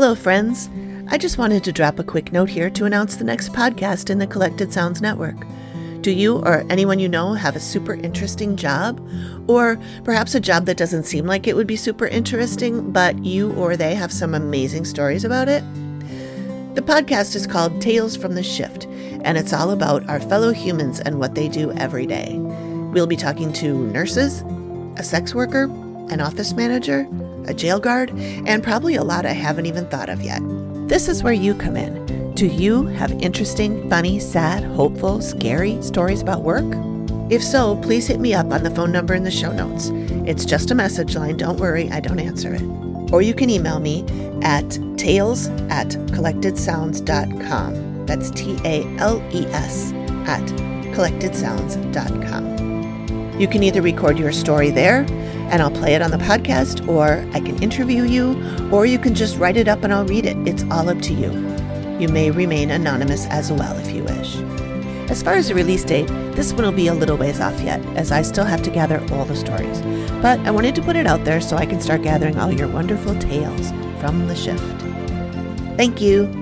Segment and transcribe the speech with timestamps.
[0.00, 0.70] Hello, friends.
[1.08, 4.18] I just wanted to drop a quick note here to announce the next podcast in
[4.18, 5.36] the Collected Sounds Network.
[6.00, 9.06] Do you or anyone you know have a super interesting job?
[9.46, 13.52] Or perhaps a job that doesn't seem like it would be super interesting, but you
[13.52, 15.62] or they have some amazing stories about it?
[16.74, 18.86] The podcast is called Tales from the Shift,
[19.22, 22.38] and it's all about our fellow humans and what they do every day.
[22.38, 24.40] We'll be talking to nurses,
[24.96, 25.68] a sex worker,
[26.10, 27.08] an office manager,
[27.46, 30.40] a jail guard, and probably a lot I haven't even thought of yet.
[30.88, 32.34] This is where you come in.
[32.34, 36.64] Do you have interesting, funny, sad, hopeful, scary stories about work?
[37.30, 39.90] If so, please hit me up on the phone number in the show notes.
[40.26, 42.62] It's just a message line, don't worry, I don't answer it.
[43.12, 44.04] Or you can email me
[44.42, 48.06] at tales at collectedsounds.com.
[48.06, 49.92] That's T A L E S
[50.26, 50.42] at
[50.94, 53.40] collectedsounds.com.
[53.40, 55.06] You can either record your story there
[55.50, 58.40] and I'll play it on the podcast, or I can interview you,
[58.72, 60.36] or you can just write it up and I'll read it.
[60.48, 61.30] It's all up to you.
[61.98, 64.36] You may remain anonymous as well if you wish.
[65.10, 67.84] As far as the release date, this one will be a little ways off yet,
[67.96, 69.80] as I still have to gather all the stories.
[70.22, 72.68] But I wanted to put it out there so I can start gathering all your
[72.68, 74.80] wonderful tales from the shift.
[75.76, 76.39] Thank you.